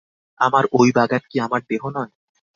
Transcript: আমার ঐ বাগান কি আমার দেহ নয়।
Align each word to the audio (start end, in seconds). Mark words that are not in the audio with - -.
আমার 0.39 0.63
ঐ 0.73 0.81
বাগান 0.95 1.23
কি 1.29 1.37
আমার 1.39 1.61
দেহ 1.69 1.81
নয়। 1.89 2.11